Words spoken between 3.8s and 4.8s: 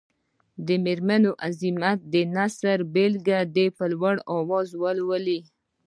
لوړ غږ